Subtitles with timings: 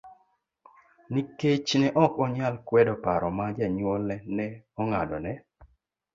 [1.13, 4.45] Nikech ne ok onyal kwedo paro ma jonyuolne ne
[4.81, 5.31] ong'adone